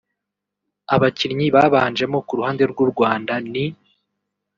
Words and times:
Abakinnyi 0.95 1.47
babanjemo 1.55 2.17
ku 2.27 2.33
ruhande 2.39 2.63
rw’u 2.71 2.87
Rwanda 2.91 3.33
ni 3.51 3.65